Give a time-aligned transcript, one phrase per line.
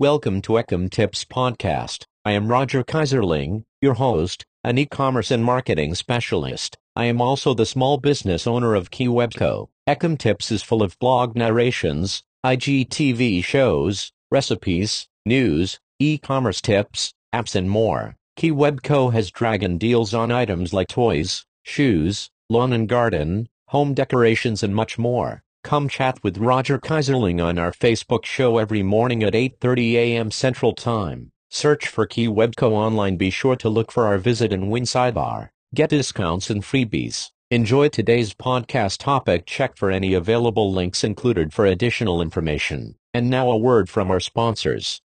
[0.00, 2.06] Welcome to Ecom Tips Podcast.
[2.24, 6.78] I am Roger Kaiserling, your host, an e-commerce and marketing specialist.
[6.96, 9.68] I am also the small business owner of KeyWebCo.
[9.86, 17.68] Ecom Tips is full of blog narrations, IGTV shows, recipes, news, e-commerce tips, apps and
[17.68, 18.16] more.
[18.38, 24.74] KeyWebCo has dragon deals on items like toys, shoes, lawn and garden, home decorations and
[24.74, 25.42] much more.
[25.62, 30.30] Come chat with Roger Kaiserling on our Facebook show every morning at 8:30 a.m.
[30.30, 31.32] Central Time.
[31.50, 33.16] Search for Key Webco online.
[33.16, 35.50] Be sure to look for our visit and win sidebar.
[35.74, 37.30] Get discounts and freebies.
[37.50, 39.44] Enjoy today's podcast topic.
[39.44, 42.94] Check for any available links included for additional information.
[43.12, 45.02] And now a word from our sponsors.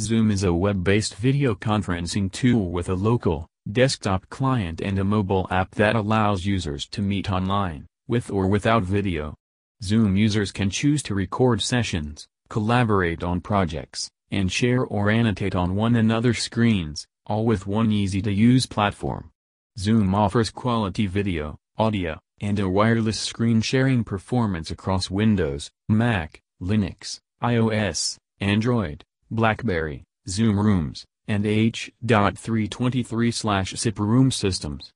[0.00, 5.48] Zoom is a web-based video conferencing tool with a local, desktop client and a mobile
[5.50, 9.34] app that allows users to meet online, with or without video.
[9.82, 15.74] Zoom users can choose to record sessions, collaborate on projects, and share or annotate on
[15.74, 19.30] one another's screens, all with one easy-to-use platform.
[19.78, 27.18] Zoom offers quality video, audio, and a wireless screen sharing performance across Windows, Mac, Linux,
[27.42, 34.92] iOS, Android, BlackBerry, Zoom Rooms, and H.323/SIP room systems.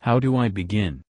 [0.00, 1.02] How do I begin?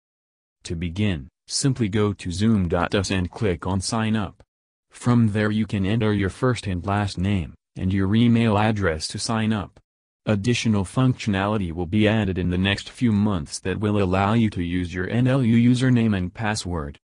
[0.64, 4.44] To begin, simply go to zoom.us and click on Sign Up.
[4.92, 9.18] From there you can enter your first and last name, and your email address to
[9.18, 9.80] sign up.
[10.26, 14.64] Additional functionality will be added in the next few months that will allow you to
[14.64, 16.98] use your NLU username and password.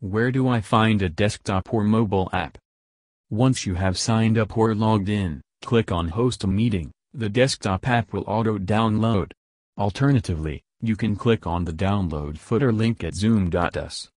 [0.00, 2.56] Where do I find a desktop or mobile app?
[3.28, 7.88] Once you have signed up or logged in, click on Host a Meeting, the desktop
[7.88, 9.32] app will auto-download.
[9.76, 14.08] Alternatively, you can click on the download footer link at zoom.us.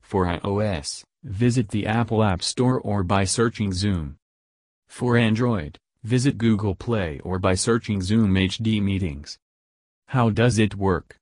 [0.00, 4.14] For iOS, visit the Apple App Store or by searching Zoom.
[4.86, 9.36] For Android, visit Google Play or by searching Zoom HD Meetings.
[10.06, 11.16] How does it work?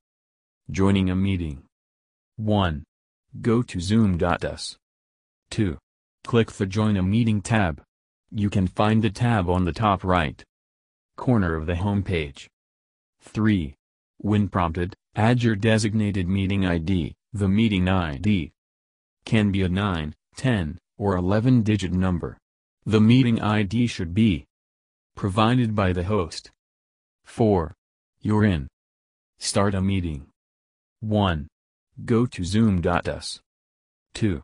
[0.70, 1.62] Joining a meeting.
[2.36, 2.84] 1.
[3.40, 4.76] Go to zoom.us.
[5.48, 5.78] 2.
[6.22, 7.82] Click the Join a Meeting tab.
[8.36, 10.42] You can find the tab on the top right
[11.16, 12.50] corner of the home page.
[13.20, 13.76] 3.
[14.18, 17.14] When prompted, add your designated meeting ID.
[17.32, 18.50] The meeting ID
[19.24, 22.36] can be a 9, 10, or 11-digit number.
[22.84, 24.46] The meeting ID should be
[25.14, 26.50] provided by the host.
[27.24, 27.72] 4.
[28.20, 28.66] You're in.
[29.38, 30.26] Start a meeting.
[31.00, 31.46] 1.
[32.04, 33.40] Go to zoom.us.
[34.14, 34.42] 2.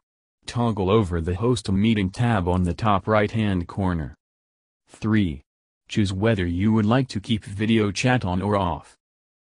[0.51, 4.17] Toggle over the Host a Meeting tab on the top right-hand corner.
[4.89, 5.41] 3.
[5.89, 8.97] Choose whether you would like to keep video chat on or off.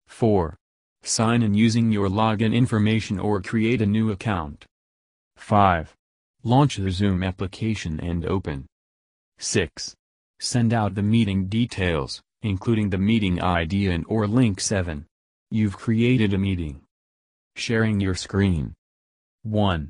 [0.08, 0.58] 4.
[1.04, 4.66] Sign in using your login information or create a new account.
[5.38, 5.96] 5.
[6.44, 8.66] Launch the Zoom application and open.
[9.40, 9.96] 6.
[10.42, 15.06] Send out the meeting details, including the meeting ID and or link 7.
[15.52, 16.82] You've created a meeting.
[17.56, 18.74] Sharing your screen.
[19.44, 19.90] 1.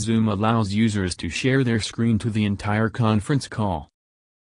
[0.00, 3.88] Zoom allows users to share their screen to the entire conference call.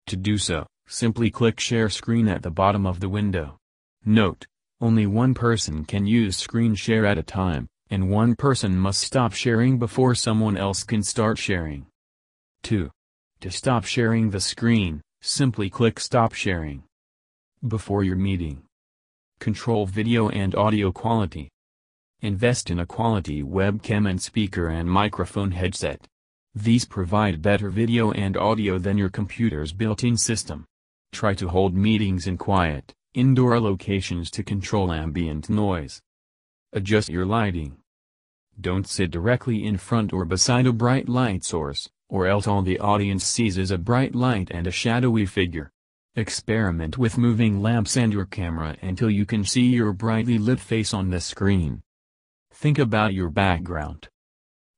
[0.06, 3.56] To do so, simply click Share Screen at the bottom of the window.
[4.04, 4.46] Note,
[4.80, 9.32] only one person can use screen share at a time, and one person must stop
[9.32, 11.86] sharing before someone else can start sharing.
[12.62, 12.90] 2.
[13.40, 16.84] To stop sharing the screen, simply click Stop Sharing.
[17.66, 18.62] Before your meeting.
[19.40, 21.48] Control video and audio quality.
[22.20, 26.08] Invest in a quality webcam and speaker and microphone headset.
[26.52, 30.64] These provide better video and audio than your computer's built-in system.
[31.12, 36.02] Try to hold meetings in quiet, indoor locations to control ambient noise.
[36.72, 37.76] Adjust your lighting.
[38.60, 42.80] Don't sit directly in front or beside a bright light source, or else all the
[42.80, 45.70] audience sees is a bright light and a shadowy figure.
[46.16, 50.92] Experiment with moving lamps and your camera until you can see your brightly lit face
[50.92, 51.80] on the screen.
[52.60, 54.08] Think about your background.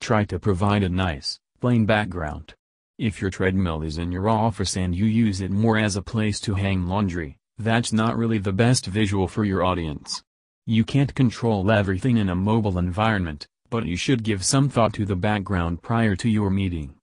[0.02, 2.52] Try to provide a nice, plain background.
[2.98, 6.40] If your treadmill is in your office and you use it more as a place
[6.40, 10.22] to hang laundry, that's not really the best visual for your audience.
[10.66, 15.06] You can't control everything in a mobile environment, but you should give some thought to
[15.06, 16.96] the background prior to your meeting.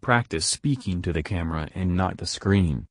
[0.00, 2.86] Practice speaking to the camera and not the screen.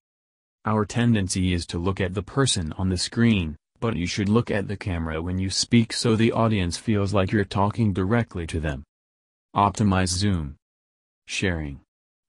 [0.66, 4.52] Our tendency is to look at the person on the screen, but you should look
[4.52, 8.60] at the camera when you speak so the audience feels like you're talking directly to
[8.60, 8.84] them.
[9.56, 10.56] Optimize Zoom.
[11.26, 11.82] Sharing.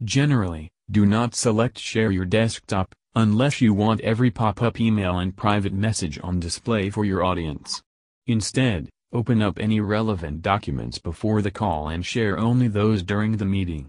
[0.03, 5.73] Generally, do not select Share your desktop, unless you want every pop-up email and private
[5.73, 7.83] message on display for your audience.
[8.27, 13.47] Instead, Open up any relevant documents before the call and share only those during the
[13.47, 13.89] meeting.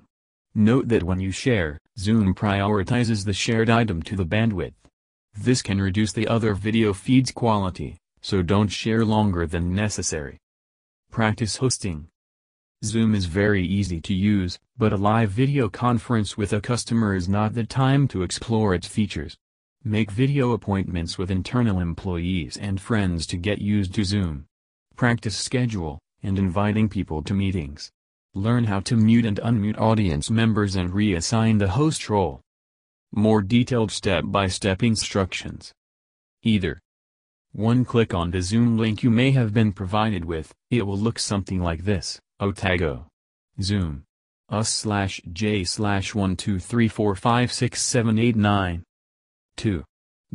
[0.56, 4.76] Note that when you share, Zoom prioritizes the shared item to the bandwidth.
[5.38, 10.38] This can reduce the other video feed's quality, so don't share longer than necessary.
[11.12, 12.08] Practice hosting.
[12.84, 17.28] Zoom is very easy to use, but a live video conference with a customer is
[17.28, 19.38] not the time to explore its features.
[19.84, 24.46] Make video appointments with internal employees and friends to get used to Zoom.
[24.96, 27.92] Practice schedule, and inviting people to meetings.
[28.34, 32.42] Learn how to mute and unmute audience members and reassign the host role.
[33.12, 35.74] More detailed step-by-step instructions.
[36.44, 36.80] Either
[37.54, 37.84] 1.
[37.84, 41.60] Click on the Zoom link you may have been provided with, it will look something
[41.62, 43.08] like this, Otago.
[43.60, 44.04] Zoom.
[44.50, 48.84] Us slash J slash 123456789.
[49.58, 49.84] 2.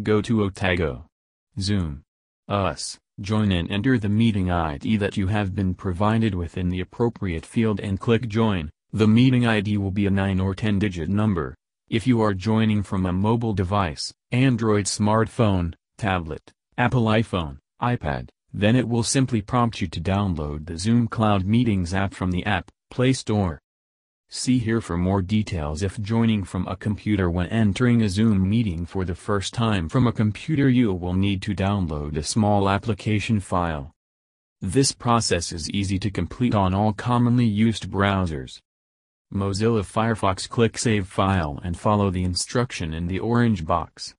[0.02, 1.06] Go to Otago.
[1.60, 2.02] Zoom.
[2.48, 2.98] Us.
[3.20, 7.46] Join and enter the meeting ID that you have been provided with in the appropriate
[7.46, 8.70] field and click Join.
[8.92, 11.54] The meeting ID will be a 9 or 10 digit number.
[11.90, 18.75] If you are joining from a mobile device, Android smartphone, tablet, Apple iPhone, iPad, then
[18.75, 22.70] it will simply prompt you to download the Zoom Cloud Meetings app from the App
[22.90, 23.60] Play Store.
[24.31, 28.86] See here for more details if joining from a computer when entering a Zoom meeting
[28.86, 33.40] for the first time from a computer you will need to download a small application
[33.40, 33.92] file.
[34.62, 38.62] This process is easy to complete on all commonly used browsers.
[39.34, 44.14] Mozilla Firefox click Save File and follow the instruction in the orange box.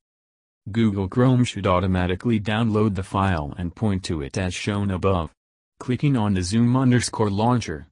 [0.70, 5.32] Google Chrome should automatically download the file and point to it as shown above.
[5.80, 7.88] Clicking on the Zoom underscore launcher,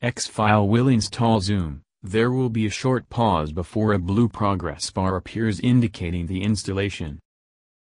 [0.00, 1.82] X file will install Zoom.
[2.00, 7.18] There will be a short pause before a blue progress bar appears indicating the installation.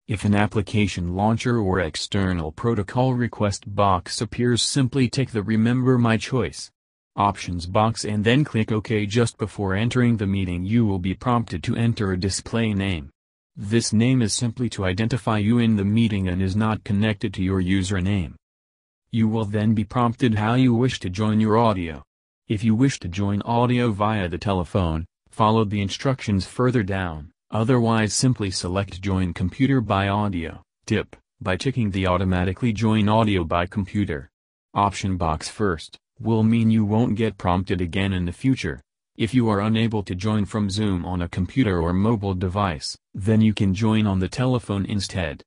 [0.07, 6.17] If an application launcher or external protocol request box appears simply tick the Remember My
[6.17, 6.71] Choice
[7.17, 11.63] options box and then click OK just before entering the meeting you will be prompted
[11.63, 13.11] to enter a display name.
[13.57, 17.43] This name is simply to identify you in the meeting and is not connected to
[17.43, 18.35] your username.
[19.13, 22.03] You will then be prompted how you wish to join your audio.
[22.49, 28.13] If you wish to join audio via the telephone, follow the instructions further down, otherwise
[28.13, 34.29] simply select Join Computer by Audio, tip, by ticking the Automatically Join Audio by Computer.
[34.75, 38.81] Option box first, will mean you won't get prompted again in the future.
[39.17, 43.41] If you are unable to join from Zoom on a computer or mobile device, then
[43.41, 45.43] you can join on the telephone instead.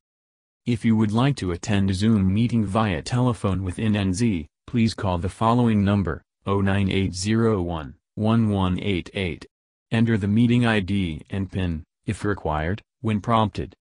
[0.66, 5.18] If you would like to attend a Zoom meeting via telephone with NNZ, please call
[5.18, 9.46] the following number, 09801-1188.
[9.92, 13.74] Enter the meeting ID and PIN, if required, when prompted.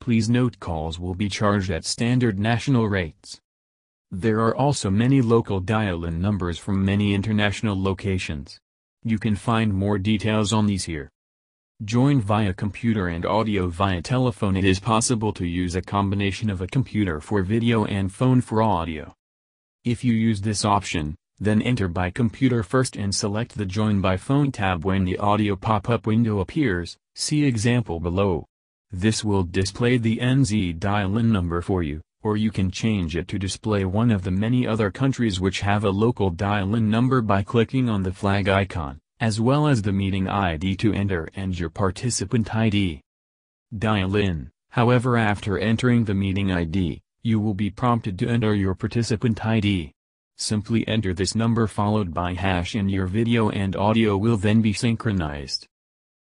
[0.00, 3.41] Please note calls will be charged at standard national rates.
[4.14, 8.58] There are also many local dial-in numbers from many international locations.
[9.02, 11.08] You can find more details on these here.
[11.82, 16.60] Join via computer and audio via telephone It is possible to use a combination of
[16.60, 19.14] a computer for video and phone for audio.
[19.82, 24.18] If you use this option, then enter by computer first and select the Join by
[24.18, 28.44] Phone tab when the audio pop-up window appears, see example below.
[28.90, 33.38] This will display the NZ dial-in number for you, or you can change it to
[33.38, 37.88] display one of the many other countries which have a local dial-in number by clicking
[37.88, 42.52] on the flag icon as well as the meeting ID to enter and your participant
[42.56, 43.00] ID.
[43.78, 48.74] Dial in, however after entering the meeting ID, you will be prompted to enter your
[48.74, 49.92] participant ID.
[50.38, 54.72] Simply enter this number followed by hash and your video and audio will then be
[54.72, 55.68] synchronized.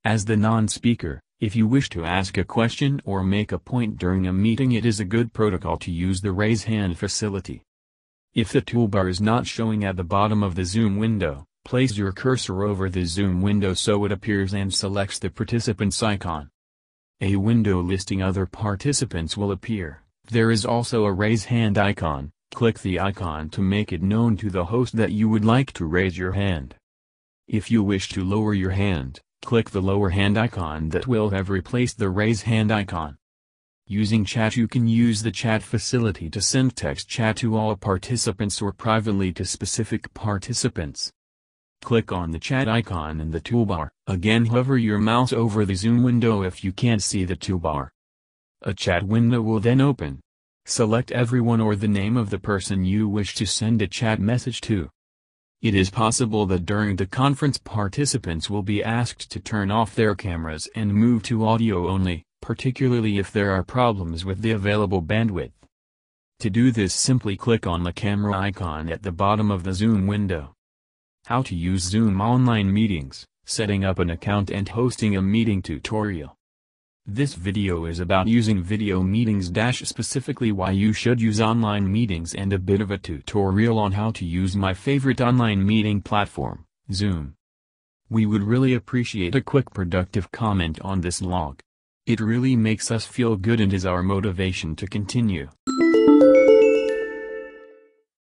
[0.04, 4.26] As the non-speaker, if you wish to ask a question or make a point during
[4.26, 7.62] a meeting it is a good protocol to use the raise hand facility.
[8.34, 12.12] If the toolbar is not showing at the bottom of the Zoom window, Place your
[12.12, 16.50] cursor over the Zoom window so it appears and selects the participants icon.
[17.20, 20.02] A window listing other participants will appear.
[20.30, 22.32] There is also a raise hand icon.
[22.52, 25.84] Click the icon to make it known to the host that you would like to
[25.84, 26.74] raise your hand.
[27.46, 31.50] If you wish to lower your hand, click the lower hand icon that will have
[31.50, 33.16] replaced the raise hand icon.
[33.86, 38.62] Using chat you can use the chat facility to send text chat to all participants
[38.62, 41.10] or privately to specific participants.
[41.82, 46.02] Click on the chat icon in the toolbar, again hover your mouse over the zoom
[46.02, 47.88] window if you can't see the toolbar.
[48.62, 50.20] A chat window will then open.
[50.66, 54.60] Select everyone or the name of the person you wish to send a chat message
[54.60, 54.90] to.
[55.62, 60.14] It is possible that during the conference participants will be asked to turn off their
[60.14, 65.52] cameras and move to audio only, particularly if there are problems with the available bandwidth.
[66.38, 70.06] To do this simply click on the camera icon at the bottom of the Zoom
[70.06, 70.54] window.
[71.26, 76.38] How to use Zoom online meetings, setting up an account and hosting a meeting tutorial.
[77.12, 79.50] This video is about using video meetings
[79.80, 84.12] specifically why you should use online meetings and a bit of a tutorial on how
[84.12, 87.34] to use my favorite online meeting platform, Zoom.
[88.10, 91.58] We would really appreciate a quick productive comment on this log.
[92.06, 95.48] It really makes us feel good and is our motivation to continue.